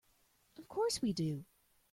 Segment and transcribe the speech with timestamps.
[0.57, 1.45] Of course we do.